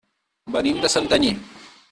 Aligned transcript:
Venim 0.55 0.81
de 0.87 0.91
Santanyí. 0.95 1.33